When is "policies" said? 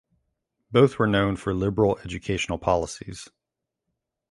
2.57-3.29